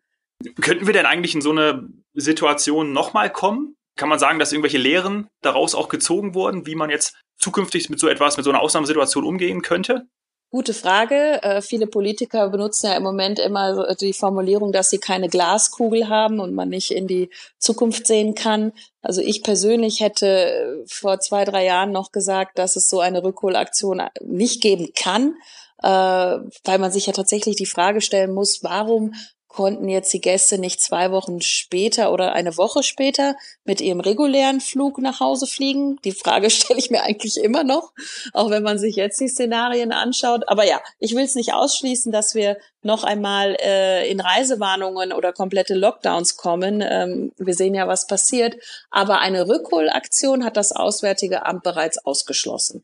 Könnten 0.61 0.87
wir 0.87 0.93
denn 0.93 1.05
eigentlich 1.05 1.35
in 1.35 1.41
so 1.41 1.51
eine 1.51 1.89
Situation 2.13 2.93
nochmal 2.93 3.29
kommen? 3.29 3.75
Kann 3.97 4.07
man 4.07 4.19
sagen, 4.19 4.39
dass 4.39 4.53
irgendwelche 4.53 4.77
Lehren 4.77 5.27
daraus 5.41 5.75
auch 5.75 5.89
gezogen 5.89 6.33
wurden, 6.33 6.65
wie 6.65 6.75
man 6.75 6.89
jetzt 6.89 7.15
zukünftig 7.37 7.89
mit 7.89 7.99
so 7.99 8.07
etwas, 8.07 8.37
mit 8.37 8.45
so 8.45 8.51
einer 8.51 8.61
Ausnahmesituation 8.61 9.25
umgehen 9.25 9.61
könnte? 9.61 10.07
Gute 10.55 10.73
Frage. 10.73 11.43
Äh, 11.43 11.61
viele 11.61 11.85
Politiker 11.85 12.47
benutzen 12.47 12.87
ja 12.87 12.95
im 12.95 13.03
Moment 13.03 13.39
immer 13.39 13.93
die 13.95 14.13
Formulierung, 14.13 14.71
dass 14.71 14.89
sie 14.89 14.99
keine 14.99 15.27
Glaskugel 15.27 16.07
haben 16.07 16.39
und 16.39 16.55
man 16.55 16.69
nicht 16.69 16.91
in 16.91 17.07
die 17.07 17.29
Zukunft 17.59 18.07
sehen 18.07 18.35
kann. 18.35 18.71
Also 19.01 19.19
ich 19.19 19.43
persönlich 19.43 19.99
hätte 19.99 20.27
äh, 20.27 20.85
vor 20.87 21.19
zwei, 21.19 21.43
drei 21.43 21.65
Jahren 21.65 21.91
noch 21.91 22.13
gesagt, 22.13 22.57
dass 22.57 22.77
es 22.77 22.87
so 22.87 23.01
eine 23.01 23.21
Rückholaktion 23.21 24.01
nicht 24.23 24.61
geben 24.61 24.91
kann, 24.97 25.35
äh, 25.83 25.89
weil 25.89 26.79
man 26.79 26.89
sich 26.89 27.07
ja 27.07 27.11
tatsächlich 27.11 27.57
die 27.57 27.65
Frage 27.65 27.99
stellen 27.99 28.31
muss, 28.31 28.63
warum 28.63 29.13
konnten 29.55 29.87
jetzt 29.87 30.13
die 30.13 30.19
Gäste 30.19 30.57
nicht 30.57 30.81
zwei 30.81 31.11
Wochen 31.11 31.39
später 31.39 32.11
oder 32.11 32.33
eine 32.33 32.57
Woche 32.57 32.83
später 32.83 33.35
mit 33.63 33.79
ihrem 33.79 34.01
regulären 34.01 34.59
Flug 34.59 34.99
nach 34.99 35.21
Hause 35.21 35.47
fliegen? 35.47 35.97
Die 36.03 36.11
Frage 36.11 36.49
stelle 36.51 36.77
ich 36.77 36.91
mir 36.91 37.03
eigentlich 37.03 37.37
immer 37.37 37.63
noch, 37.63 37.93
auch 38.33 38.49
wenn 38.49 38.63
man 38.63 38.77
sich 38.77 38.97
jetzt 38.97 39.19
die 39.21 39.29
Szenarien 39.29 39.93
anschaut. 39.93 40.47
Aber 40.47 40.65
ja, 40.65 40.81
ich 40.99 41.15
will 41.15 41.23
es 41.23 41.35
nicht 41.35 41.53
ausschließen, 41.53 42.11
dass 42.11 42.35
wir 42.35 42.57
noch 42.85 43.03
einmal 43.03 43.57
äh, 43.59 44.09
in 44.09 44.19
Reisewarnungen 44.19 45.11
oder 45.11 45.33
komplette 45.33 45.73
Lockdowns 45.73 46.37
kommen. 46.37 46.83
Ähm, 46.87 47.31
wir 47.37 47.55
sehen 47.55 47.73
ja, 47.73 47.87
was 47.87 48.07
passiert. 48.07 48.55
Aber 48.91 49.19
eine 49.19 49.47
Rückholaktion 49.47 50.45
hat 50.45 50.55
das 50.55 50.71
Auswärtige 50.71 51.45
Amt 51.45 51.63
bereits 51.63 51.97
ausgeschlossen 52.05 52.83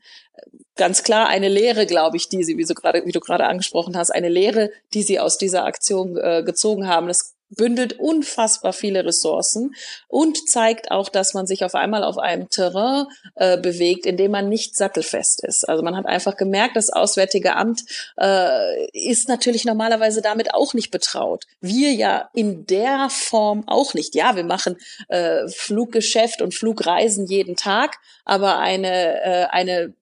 ganz 0.74 1.02
klar 1.02 1.28
eine 1.28 1.48
Lehre, 1.48 1.86
glaube 1.86 2.16
ich, 2.16 2.28
die 2.30 2.44
sie, 2.44 2.56
wie, 2.56 2.64
so 2.64 2.74
grade, 2.74 3.02
wie 3.04 3.12
du 3.12 3.20
gerade 3.20 3.44
angesprochen 3.44 3.96
hast, 3.96 4.10
eine 4.10 4.30
Lehre, 4.30 4.70
die 4.94 5.02
sie 5.02 5.20
aus 5.20 5.36
dieser 5.36 5.64
Aktion 5.64 6.16
äh, 6.16 6.42
gezogen 6.42 6.88
haben. 6.88 7.08
Das 7.08 7.34
bündelt 7.56 7.98
unfassbar 7.98 8.72
viele 8.72 9.04
Ressourcen 9.04 9.74
und 10.08 10.48
zeigt 10.48 10.90
auch, 10.90 11.08
dass 11.08 11.34
man 11.34 11.46
sich 11.46 11.64
auf 11.64 11.74
einmal 11.74 12.04
auf 12.04 12.18
einem 12.18 12.48
Terrain 12.48 13.06
äh, 13.34 13.58
bewegt, 13.58 14.06
in 14.06 14.16
dem 14.16 14.30
man 14.30 14.48
nicht 14.48 14.76
sattelfest 14.76 15.44
ist. 15.44 15.68
Also 15.68 15.82
man 15.82 15.96
hat 15.96 16.06
einfach 16.06 16.36
gemerkt, 16.36 16.76
das 16.76 16.90
Auswärtige 16.90 17.56
Amt 17.56 17.82
äh, 18.18 18.86
ist 18.92 19.28
natürlich 19.28 19.64
normalerweise 19.64 20.22
damit 20.22 20.54
auch 20.54 20.74
nicht 20.74 20.90
betraut. 20.90 21.44
Wir 21.60 21.92
ja 21.92 22.30
in 22.34 22.66
der 22.66 23.08
Form 23.10 23.64
auch 23.66 23.94
nicht. 23.94 24.14
Ja, 24.14 24.36
wir 24.36 24.44
machen 24.44 24.76
äh, 25.08 25.48
Fluggeschäft 25.48 26.42
und 26.42 26.54
Flugreisen 26.54 27.26
jeden 27.26 27.56
Tag, 27.56 27.98
aber 28.24 28.58
eine, 28.58 29.22
äh, 29.22 29.46
eine 29.50 29.94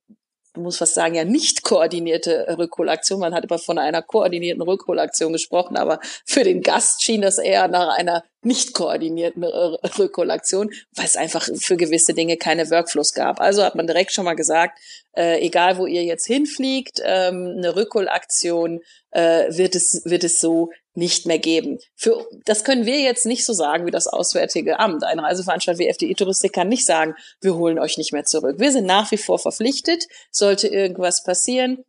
man 0.54 0.64
muss 0.64 0.78
fast 0.78 0.94
sagen, 0.94 1.14
ja 1.14 1.24
nicht 1.24 1.62
koordinierte 1.62 2.56
Rückholaktion. 2.58 3.20
Man 3.20 3.34
hat 3.34 3.44
immer 3.44 3.58
von 3.58 3.78
einer 3.78 4.02
koordinierten 4.02 4.62
Rückholaktion 4.62 5.32
gesprochen, 5.32 5.76
aber 5.76 6.00
für 6.24 6.44
den 6.44 6.62
Gast 6.62 7.02
schien 7.02 7.22
das 7.22 7.38
eher 7.38 7.68
nach 7.68 7.96
einer 7.96 8.24
nicht 8.42 8.72
koordinierten 8.72 9.44
Rückholaktion, 9.44 10.70
weil 10.94 11.04
es 11.04 11.16
einfach 11.16 11.48
für 11.56 11.76
gewisse 11.76 12.14
Dinge 12.14 12.36
keine 12.36 12.70
Workflows 12.70 13.12
gab. 13.14 13.40
Also 13.40 13.62
hat 13.62 13.74
man 13.74 13.86
direkt 13.86 14.12
schon 14.12 14.24
mal 14.24 14.34
gesagt, 14.34 14.78
äh, 15.16 15.40
egal 15.44 15.78
wo 15.78 15.86
ihr 15.86 16.04
jetzt 16.04 16.26
hinfliegt, 16.26 17.00
ähm, 17.04 17.54
eine 17.56 17.76
Rückholaktion 17.76 18.80
äh, 19.10 19.56
wird 19.56 19.74
es 19.74 20.02
wird 20.04 20.24
es 20.24 20.40
so 20.40 20.70
nicht 20.94 21.26
mehr 21.26 21.38
geben. 21.38 21.78
Für, 21.94 22.26
das 22.44 22.64
können 22.64 22.86
wir 22.86 23.00
jetzt 23.00 23.26
nicht 23.26 23.44
so 23.44 23.52
sagen 23.52 23.86
wie 23.86 23.90
das 23.90 24.06
Auswärtige 24.06 24.78
Amt. 24.80 25.04
Ein 25.04 25.20
Reiseveranstalter 25.20 25.78
wie 25.78 25.88
FDI 25.88 26.14
Touristik 26.14 26.52
kann 26.52 26.68
nicht 26.68 26.84
sagen, 26.84 27.14
wir 27.40 27.54
holen 27.54 27.78
euch 27.78 27.96
nicht 27.96 28.12
mehr 28.12 28.24
zurück. 28.24 28.56
Wir 28.58 28.72
sind 28.72 28.86
nach 28.86 29.10
wie 29.10 29.16
vor 29.16 29.38
verpflichtet. 29.38 30.04
Sollte 30.30 30.68
irgendwas 30.68 31.22
passieren, 31.22 31.84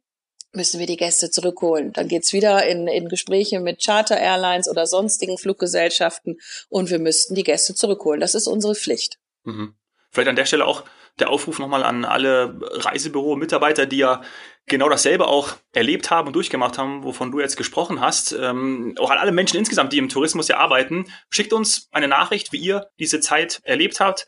müssen 0.54 0.80
wir 0.80 0.88
die 0.88 0.98
Gäste 0.98 1.32
zurückholen. 1.32 1.94
Dann 1.94 2.08
geht's 2.08 2.34
wieder 2.34 2.66
in, 2.66 2.88
in 2.88 3.08
Gespräche 3.08 3.60
mit 3.60 3.84
Charter 3.84 4.18
Airlines 4.18 4.70
oder 4.70 4.86
sonstigen 4.86 5.38
Fluggesellschaften 5.38 6.40
und 6.70 6.90
wir 6.90 7.00
müssten 7.00 7.36
die 7.36 7.44
Gäste 7.44 7.76
zurückholen. 7.76 8.20
Das 8.20 8.36
ist 8.36 8.48
unsere 8.48 8.76
Pflicht. 8.76 9.18
Mhm. 9.44 9.76
Vielleicht 10.12 10.30
an 10.30 10.36
der 10.36 10.46
Stelle 10.46 10.66
auch 10.66 10.84
der 11.20 11.30
Aufruf 11.30 11.60
nochmal 11.60 11.84
an 11.84 12.06
alle 12.06 12.58
Reisebüro-Mitarbeiter, 12.62 13.86
die 13.86 13.98
ja 13.98 14.22
genau 14.66 14.90
dasselbe 14.90 15.28
auch 15.28 15.56
erlebt 15.74 16.12
haben 16.12 16.28
und 16.28 16.34
durchgemacht 16.34 16.78
haben, 16.78 17.04
wovon 17.04 17.32
du 17.32 17.40
jetzt 17.40 17.58
gesprochen 17.58 18.00
hast. 18.02 18.32
Ähm, 18.34 18.96
auch 19.00 19.10
an 19.10 19.18
alle 19.18 19.32
Menschen 19.32 19.58
insgesamt, 19.58 19.94
die 19.94 19.98
im 19.98 20.10
Tourismus 20.10 20.48
ja 20.48 20.58
arbeiten. 20.58 21.06
Schickt 21.30 21.54
uns 21.54 21.90
eine 21.92 22.08
Nachricht, 22.08 22.52
wie 22.52 22.60
ihr 22.60 22.88
diese 23.00 23.20
Zeit 23.20 23.62
erlebt 23.64 24.00
habt. 24.00 24.28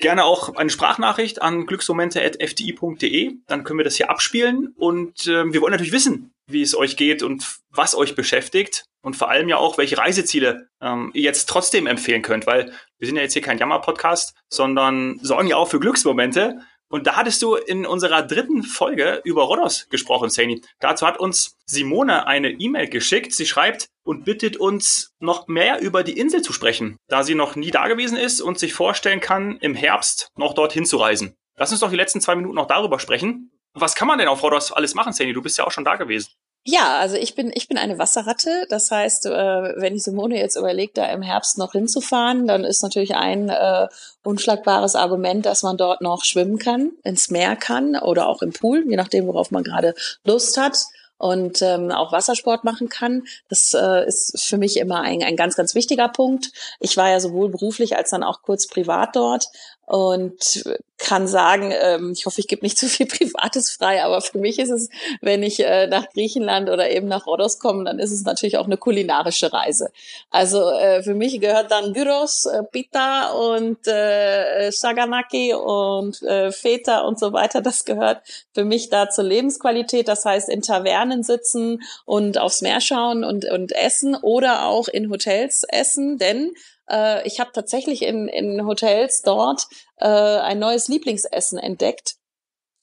Gerne 0.00 0.24
auch 0.24 0.54
eine 0.56 0.70
Sprachnachricht 0.70 1.42
an 1.42 1.66
glücksmomente.fdi.de. 1.66 3.34
Dann 3.46 3.64
können 3.64 3.78
wir 3.78 3.84
das 3.84 3.96
hier 3.96 4.10
abspielen. 4.10 4.74
Und 4.76 5.26
äh, 5.26 5.52
wir 5.52 5.60
wollen 5.60 5.72
natürlich 5.72 5.92
wissen, 5.92 6.32
wie 6.46 6.62
es 6.62 6.74
euch 6.74 6.96
geht 6.96 7.22
und 7.22 7.60
was 7.70 7.94
euch 7.94 8.14
beschäftigt. 8.14 8.84
Und 9.02 9.16
vor 9.16 9.30
allem 9.30 9.48
ja 9.48 9.56
auch, 9.58 9.78
welche 9.78 9.98
Reiseziele 9.98 10.68
ähm, 10.80 11.10
ihr 11.14 11.22
jetzt 11.22 11.48
trotzdem 11.48 11.86
empfehlen 11.86 12.22
könnt. 12.22 12.46
Weil 12.46 12.72
wir 12.98 13.06
sind 13.06 13.16
ja 13.16 13.22
jetzt 13.22 13.34
hier 13.34 13.42
kein 13.42 13.58
Jammer-Podcast, 13.58 14.34
sondern 14.48 15.18
sorgen 15.22 15.48
ja 15.48 15.56
auch 15.56 15.68
für 15.68 15.80
Glücksmomente. 15.80 16.60
Und 16.90 17.06
da 17.06 17.14
hattest 17.14 17.40
du 17.42 17.54
in 17.54 17.86
unserer 17.86 18.22
dritten 18.22 18.64
Folge 18.64 19.20
über 19.24 19.44
Rhodos 19.44 19.88
gesprochen, 19.90 20.28
Saini. 20.28 20.60
Dazu 20.80 21.06
hat 21.06 21.20
uns 21.20 21.56
Simone 21.64 22.26
eine 22.26 22.50
E-Mail 22.50 22.88
geschickt. 22.88 23.32
Sie 23.32 23.46
schreibt 23.46 23.88
und 24.02 24.24
bittet 24.24 24.56
uns 24.56 25.14
noch 25.20 25.46
mehr 25.46 25.80
über 25.80 26.02
die 26.02 26.18
Insel 26.18 26.42
zu 26.42 26.52
sprechen, 26.52 26.96
da 27.06 27.22
sie 27.22 27.36
noch 27.36 27.54
nie 27.54 27.70
da 27.70 27.86
gewesen 27.86 28.18
ist 28.18 28.40
und 28.40 28.58
sich 28.58 28.74
vorstellen 28.74 29.20
kann, 29.20 29.56
im 29.58 29.76
Herbst 29.76 30.32
noch 30.36 30.52
dorthin 30.52 30.84
zu 30.84 30.96
reisen. 30.96 31.36
Lass 31.56 31.70
uns 31.70 31.80
doch 31.80 31.90
die 31.90 31.96
letzten 31.96 32.20
zwei 32.20 32.34
Minuten 32.34 32.56
noch 32.56 32.66
darüber 32.66 32.98
sprechen. 32.98 33.52
Was 33.72 33.94
kann 33.94 34.08
man 34.08 34.18
denn 34.18 34.26
auf 34.26 34.42
Rhodos 34.42 34.72
alles 34.72 34.94
machen, 34.94 35.12
Saini? 35.12 35.32
Du 35.32 35.42
bist 35.42 35.58
ja 35.58 35.66
auch 35.66 35.70
schon 35.70 35.84
da 35.84 35.94
gewesen. 35.94 36.32
Ja, 36.64 36.98
also 36.98 37.16
ich 37.16 37.34
bin 37.34 37.50
ich 37.54 37.68
bin 37.68 37.78
eine 37.78 37.98
Wasserratte. 37.98 38.66
Das 38.68 38.90
heißt, 38.90 39.26
äh, 39.26 39.30
wenn 39.30 39.94
die 39.94 40.00
Simone 40.00 40.38
jetzt 40.38 40.56
überlegt, 40.56 40.98
da 40.98 41.06
im 41.06 41.22
Herbst 41.22 41.56
noch 41.56 41.72
hinzufahren, 41.72 42.46
dann 42.46 42.64
ist 42.64 42.82
natürlich 42.82 43.14
ein 43.14 43.48
äh, 43.48 43.88
unschlagbares 44.24 44.94
Argument, 44.94 45.46
dass 45.46 45.62
man 45.62 45.78
dort 45.78 46.02
noch 46.02 46.24
schwimmen 46.24 46.58
kann, 46.58 46.92
ins 47.02 47.30
Meer 47.30 47.56
kann 47.56 47.96
oder 47.96 48.28
auch 48.28 48.42
im 48.42 48.52
Pool, 48.52 48.84
je 48.86 48.96
nachdem, 48.96 49.26
worauf 49.26 49.50
man 49.50 49.64
gerade 49.64 49.94
Lust 50.24 50.58
hat 50.58 50.76
und 51.20 51.60
ähm, 51.60 51.90
auch 51.90 52.12
Wassersport 52.12 52.64
machen 52.64 52.88
kann. 52.88 53.24
Das 53.48 53.74
äh, 53.74 54.06
ist 54.06 54.42
für 54.42 54.56
mich 54.56 54.78
immer 54.78 55.00
ein, 55.02 55.22
ein 55.22 55.36
ganz, 55.36 55.54
ganz 55.54 55.74
wichtiger 55.74 56.08
Punkt. 56.08 56.50
Ich 56.78 56.96
war 56.96 57.10
ja 57.10 57.20
sowohl 57.20 57.50
beruflich 57.50 57.96
als 57.96 58.10
dann 58.10 58.22
auch 58.22 58.40
kurz 58.42 58.66
privat 58.66 59.16
dort 59.16 59.46
und 59.90 60.62
kann 60.98 61.26
sagen, 61.26 61.72
ähm, 61.82 62.12
ich 62.12 62.24
hoffe, 62.24 62.38
ich 62.38 62.46
gebe 62.46 62.62
nicht 62.62 62.78
zu 62.78 62.86
viel 62.86 63.06
Privates 63.08 63.72
frei, 63.72 64.04
aber 64.04 64.20
für 64.20 64.38
mich 64.38 64.60
ist 64.60 64.70
es, 64.70 64.88
wenn 65.20 65.42
ich 65.42 65.58
äh, 65.58 65.88
nach 65.88 66.08
Griechenland 66.10 66.70
oder 66.70 66.90
eben 66.90 67.08
nach 67.08 67.26
Rhodos 67.26 67.58
komme, 67.58 67.82
dann 67.82 67.98
ist 67.98 68.12
es 68.12 68.22
natürlich 68.22 68.56
auch 68.56 68.66
eine 68.66 68.76
kulinarische 68.76 69.52
Reise. 69.52 69.90
Also 70.30 70.70
äh, 70.70 71.02
für 71.02 71.14
mich 71.14 71.40
gehört 71.40 71.72
dann 71.72 71.92
Gyros, 71.92 72.46
äh, 72.46 72.62
Pita 72.62 73.32
und 73.32 73.84
äh, 73.88 74.70
Saganaki 74.70 75.54
und 75.54 76.22
äh, 76.22 76.52
Feta 76.52 77.00
und 77.00 77.18
so 77.18 77.32
weiter. 77.32 77.60
Das 77.60 77.84
gehört 77.84 78.22
für 78.54 78.64
mich 78.64 78.90
da 78.90 79.10
zur 79.10 79.24
Lebensqualität. 79.24 80.06
Das 80.06 80.24
heißt, 80.24 80.48
in 80.48 80.62
Tavernen 80.62 81.24
sitzen 81.24 81.82
und 82.04 82.38
aufs 82.38 82.62
Meer 82.62 82.80
schauen 82.80 83.24
und, 83.24 83.44
und 83.44 83.72
essen 83.72 84.14
oder 84.14 84.66
auch 84.66 84.86
in 84.86 85.10
Hotels 85.10 85.64
essen, 85.68 86.16
denn 86.16 86.52
äh, 86.90 87.26
ich 87.26 87.40
habe 87.40 87.50
tatsächlich 87.52 88.02
in, 88.02 88.28
in 88.28 88.66
Hotels 88.66 89.22
dort 89.22 89.66
äh, 89.96 90.06
ein 90.06 90.58
neues 90.58 90.88
Lieblingsessen 90.88 91.58
entdeckt. 91.58 92.16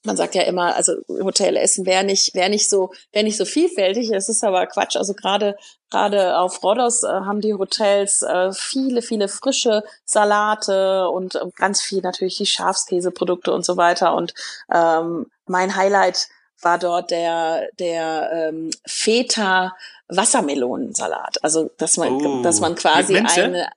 Man 0.04 0.16
sagt 0.16 0.36
ja 0.36 0.42
immer, 0.42 0.76
also 0.76 0.92
Hotelessen 1.08 1.84
wäre 1.84 2.04
nicht, 2.04 2.34
wäre 2.34 2.48
nicht 2.48 2.70
so, 2.70 2.92
wäre 3.12 3.24
nicht 3.24 3.36
so 3.36 3.44
vielfältig. 3.44 4.10
Es 4.12 4.28
ist 4.28 4.44
aber 4.44 4.66
Quatsch. 4.66 4.96
Also 4.96 5.12
gerade, 5.12 5.56
gerade 5.90 6.38
auf 6.38 6.62
Rhodos 6.62 7.02
äh, 7.02 7.08
haben 7.08 7.40
die 7.40 7.54
Hotels 7.54 8.22
äh, 8.22 8.52
viele, 8.52 9.02
viele 9.02 9.28
frische 9.28 9.82
Salate 10.04 11.08
und 11.08 11.34
äh, 11.34 11.40
ganz 11.56 11.82
viel 11.82 12.00
natürlich 12.00 12.36
die 12.36 12.46
Schafskäseprodukte 12.46 13.52
und 13.52 13.64
so 13.64 13.76
weiter. 13.76 14.14
Und 14.14 14.34
ähm, 14.72 15.26
mein 15.46 15.74
Highlight 15.74 16.28
war 16.62 16.78
dort 16.78 17.10
der, 17.10 17.68
der 17.78 18.30
ähm, 18.32 18.70
Feta 18.86 19.74
Wassermelonensalat. 20.08 21.42
Also 21.42 21.70
dass 21.76 21.96
man, 21.96 22.12
oh, 22.14 22.42
dass 22.42 22.60
man 22.60 22.76
quasi 22.76 23.16
eine 23.16 23.68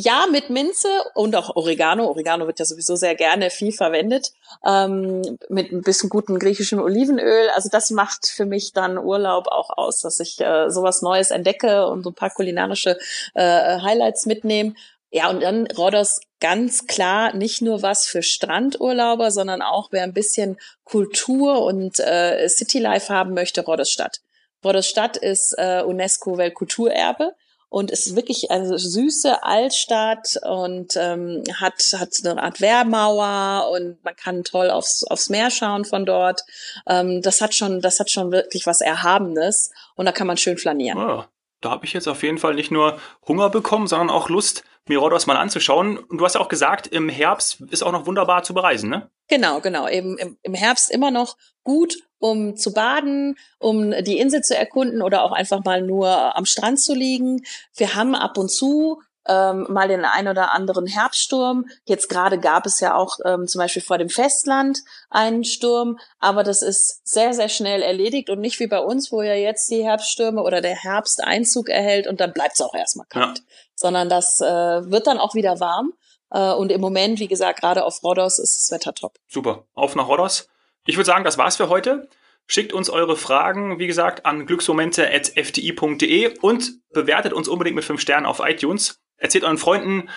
ja, 0.00 0.26
mit 0.30 0.48
Minze 0.48 0.86
und 1.14 1.34
auch 1.34 1.56
Oregano. 1.56 2.06
Oregano 2.06 2.46
wird 2.46 2.60
ja 2.60 2.64
sowieso 2.64 2.94
sehr 2.94 3.16
gerne 3.16 3.50
viel 3.50 3.72
verwendet. 3.72 4.30
Ähm, 4.64 5.38
mit 5.48 5.72
ein 5.72 5.82
bisschen 5.82 6.08
gutem 6.08 6.38
griechischem 6.38 6.78
Olivenöl. 6.78 7.48
Also 7.56 7.68
das 7.68 7.90
macht 7.90 8.28
für 8.28 8.46
mich 8.46 8.72
dann 8.72 8.96
Urlaub 8.96 9.48
auch 9.48 9.70
aus, 9.76 10.00
dass 10.00 10.20
ich 10.20 10.40
äh, 10.40 10.70
sowas 10.70 11.02
Neues 11.02 11.32
entdecke 11.32 11.88
und 11.88 12.04
so 12.04 12.10
ein 12.10 12.14
paar 12.14 12.30
kulinarische 12.30 12.96
äh, 13.34 13.80
Highlights 13.80 14.26
mitnehme. 14.26 14.74
Ja, 15.10 15.30
und 15.30 15.42
dann 15.42 15.66
Rhodos 15.66 16.20
ganz 16.38 16.86
klar 16.86 17.34
nicht 17.34 17.60
nur 17.60 17.82
was 17.82 18.06
für 18.06 18.22
Strandurlauber, 18.22 19.32
sondern 19.32 19.62
auch 19.62 19.88
wer 19.90 20.04
ein 20.04 20.14
bisschen 20.14 20.58
Kultur 20.84 21.64
und 21.64 21.98
äh, 21.98 22.46
Citylife 22.48 23.12
haben 23.12 23.34
möchte, 23.34 23.62
Rhodos 23.64 23.90
Stadt. 23.90 24.20
Rhodos 24.64 24.86
Stadt 24.86 25.16
ist 25.16 25.56
äh, 25.58 25.82
UNESCO 25.82 26.38
Weltkulturerbe 26.38 27.32
und 27.70 27.90
ist 27.90 28.16
wirklich 28.16 28.50
eine 28.50 28.78
süße 28.78 29.42
Altstadt 29.42 30.38
und 30.42 30.96
ähm, 30.96 31.42
hat 31.54 31.82
hat 31.98 32.14
eine 32.24 32.42
Art 32.42 32.60
Wehrmauer 32.60 33.70
und 33.70 34.02
man 34.04 34.16
kann 34.16 34.44
toll 34.44 34.70
aufs 34.70 35.04
aufs 35.04 35.28
Meer 35.28 35.50
schauen 35.50 35.84
von 35.84 36.06
dort. 36.06 36.42
Ähm, 36.86 37.20
das 37.22 37.40
hat 37.40 37.54
schon 37.54 37.80
das 37.80 38.00
hat 38.00 38.10
schon 38.10 38.32
wirklich 38.32 38.66
was 38.66 38.80
Erhabenes 38.80 39.70
und 39.96 40.06
da 40.06 40.12
kann 40.12 40.26
man 40.26 40.36
schön 40.36 40.56
flanieren. 40.56 40.98
Oh, 40.98 41.24
da 41.60 41.70
habe 41.70 41.84
ich 41.84 41.92
jetzt 41.92 42.08
auf 42.08 42.22
jeden 42.22 42.38
Fall 42.38 42.54
nicht 42.54 42.70
nur 42.70 42.98
Hunger 43.26 43.50
bekommen, 43.50 43.86
sondern 43.86 44.10
auch 44.10 44.28
Lust, 44.28 44.64
mir 44.88 44.98
Rhodos 44.98 45.26
mal 45.26 45.36
anzuschauen. 45.36 45.98
Und 45.98 46.18
du 46.18 46.24
hast 46.24 46.34
ja 46.34 46.40
auch 46.40 46.48
gesagt, 46.48 46.86
im 46.86 47.08
Herbst 47.08 47.60
ist 47.70 47.82
auch 47.82 47.92
noch 47.92 48.06
wunderbar 48.06 48.42
zu 48.42 48.54
bereisen, 48.54 48.90
ne? 48.90 49.10
Genau, 49.28 49.60
genau. 49.60 49.88
Eben 49.88 50.16
im, 50.18 50.38
im 50.42 50.54
Herbst 50.54 50.90
immer 50.90 51.10
noch 51.10 51.36
gut, 51.62 51.98
um 52.18 52.56
zu 52.56 52.72
baden, 52.72 53.36
um 53.58 53.92
die 54.02 54.18
Insel 54.18 54.42
zu 54.42 54.56
erkunden 54.56 55.02
oder 55.02 55.22
auch 55.22 55.32
einfach 55.32 55.64
mal 55.64 55.82
nur 55.82 56.36
am 56.36 56.46
Strand 56.46 56.80
zu 56.80 56.94
liegen. 56.94 57.42
Wir 57.76 57.94
haben 57.94 58.14
ab 58.14 58.38
und 58.38 58.50
zu 58.50 59.02
ähm, 59.28 59.66
mal 59.68 59.88
den 59.88 60.04
ein 60.04 60.26
oder 60.26 60.52
anderen 60.52 60.86
Herbststurm. 60.86 61.66
Jetzt 61.84 62.08
gerade 62.08 62.38
gab 62.38 62.66
es 62.66 62.80
ja 62.80 62.94
auch 62.94 63.18
ähm, 63.24 63.46
zum 63.46 63.60
Beispiel 63.60 63.82
vor 63.82 63.98
dem 63.98 64.08
Festland 64.08 64.78
einen 65.10 65.44
Sturm, 65.44 65.98
aber 66.18 66.42
das 66.42 66.62
ist 66.62 67.06
sehr, 67.06 67.34
sehr 67.34 67.48
schnell 67.48 67.82
erledigt 67.82 68.30
und 68.30 68.40
nicht 68.40 68.58
wie 68.58 68.66
bei 68.66 68.80
uns, 68.80 69.12
wo 69.12 69.22
ja 69.22 69.34
jetzt 69.34 69.70
die 69.70 69.84
Herbststürme 69.84 70.42
oder 70.42 70.60
der 70.60 70.74
Herbst 70.74 71.22
Einzug 71.22 71.68
erhält 71.68 72.06
und 72.06 72.20
dann 72.20 72.32
bleibt 72.32 72.54
es 72.54 72.60
auch 72.60 72.74
erstmal 72.74 73.06
kalt, 73.06 73.38
ja. 73.38 73.44
sondern 73.74 74.08
das 74.08 74.40
äh, 74.40 74.44
wird 74.90 75.06
dann 75.06 75.18
auch 75.18 75.34
wieder 75.34 75.60
warm. 75.60 75.92
Äh, 76.30 76.52
und 76.52 76.72
im 76.72 76.80
Moment, 76.80 77.20
wie 77.20 77.28
gesagt, 77.28 77.60
gerade 77.60 77.84
auf 77.84 78.02
Rhodos 78.02 78.38
ist 78.38 78.56
das 78.56 78.70
Wetter 78.70 78.94
top. 78.94 79.18
Super. 79.28 79.64
Auf 79.74 79.94
nach 79.94 80.08
Rhodos. 80.08 80.48
Ich 80.86 80.96
würde 80.96 81.06
sagen, 81.06 81.24
das 81.24 81.38
war's 81.38 81.56
für 81.56 81.68
heute. 81.68 82.08
Schickt 82.46 82.72
uns 82.72 82.88
eure 82.88 83.16
Fragen, 83.16 83.78
wie 83.78 83.86
gesagt, 83.86 84.24
an 84.24 84.46
glücksmomente.fti.de 84.46 86.38
und 86.40 86.80
bewertet 86.90 87.34
uns 87.34 87.46
unbedingt 87.46 87.76
mit 87.76 87.84
5 87.84 88.00
Sternen 88.00 88.24
auf 88.24 88.40
iTunes. 88.42 89.02
Erzählt 89.18 89.44
euren 89.44 89.58
Freunden 89.58 90.08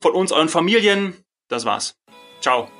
von 0.00 0.12
uns, 0.12 0.32
euren 0.32 0.48
Familien. 0.48 1.24
Das 1.48 1.64
war's. 1.64 1.96
Ciao. 2.40 2.70